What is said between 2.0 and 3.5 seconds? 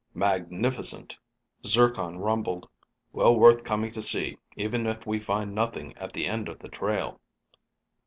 rumbled. "Well